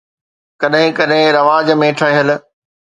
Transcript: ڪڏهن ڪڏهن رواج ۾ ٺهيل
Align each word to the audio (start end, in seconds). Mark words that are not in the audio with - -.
ڪڏهن 0.61 0.89
ڪڏهن 0.97 1.27
رواج 1.37 1.67
۾ 1.85 1.87
ٺهيل 1.99 2.29